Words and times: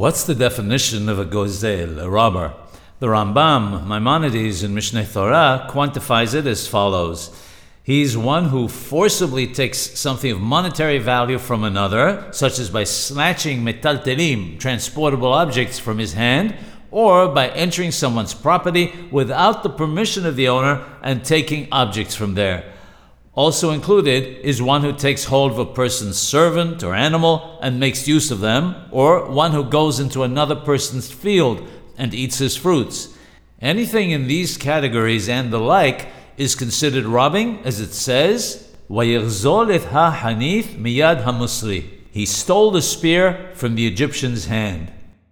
What's 0.00 0.24
the 0.24 0.34
definition 0.34 1.10
of 1.10 1.18
a 1.18 1.26
gozel, 1.26 2.02
a 2.02 2.08
robber? 2.08 2.54
The 3.00 3.08
Rambam, 3.08 3.86
Maimonides 3.86 4.62
in 4.62 4.74
Mishneh 4.74 5.12
Torah, 5.12 5.68
quantifies 5.70 6.34
it 6.34 6.46
as 6.46 6.66
follows. 6.66 7.38
He's 7.82 8.16
one 8.16 8.46
who 8.46 8.66
forcibly 8.66 9.46
takes 9.46 10.00
something 10.00 10.32
of 10.32 10.40
monetary 10.40 10.96
value 10.96 11.36
from 11.36 11.64
another, 11.64 12.28
such 12.32 12.58
as 12.58 12.70
by 12.70 12.84
snatching 12.84 13.60
metaltelim, 13.60 14.58
transportable 14.58 15.34
objects, 15.34 15.78
from 15.78 15.98
his 15.98 16.14
hand, 16.14 16.54
or 16.90 17.28
by 17.28 17.50
entering 17.50 17.90
someone's 17.90 18.32
property 18.32 18.94
without 19.10 19.62
the 19.62 19.68
permission 19.68 20.24
of 20.24 20.34
the 20.34 20.48
owner 20.48 20.82
and 21.02 21.26
taking 21.26 21.68
objects 21.70 22.14
from 22.14 22.32
there. 22.32 22.72
Also 23.34 23.70
included 23.70 24.38
is 24.44 24.60
one 24.60 24.82
who 24.82 24.92
takes 24.92 25.24
hold 25.24 25.52
of 25.52 25.58
a 25.58 25.66
person's 25.66 26.18
servant 26.18 26.82
or 26.82 26.94
animal 26.94 27.58
and 27.62 27.78
makes 27.78 28.08
use 28.08 28.30
of 28.30 28.40
them, 28.40 28.74
or 28.90 29.30
one 29.30 29.52
who 29.52 29.64
goes 29.64 30.00
into 30.00 30.24
another 30.24 30.56
person's 30.56 31.12
field 31.12 31.66
and 31.96 32.12
eats 32.12 32.38
his 32.38 32.56
fruits. 32.56 33.16
Anything 33.60 34.10
in 34.10 34.26
these 34.26 34.56
categories 34.56 35.28
and 35.28 35.52
the 35.52 35.60
like 35.60 36.08
is 36.36 36.54
considered 36.54 37.04
robbing, 37.04 37.60
as 37.64 37.78
it 37.78 37.92
says. 37.92 38.74
He 42.10 42.26
stole 42.26 42.72
the 42.72 42.82
spear 42.82 43.52
from 43.54 43.76
the 43.76 43.86
Egyptian's 43.86 44.46
hand. 44.46 44.90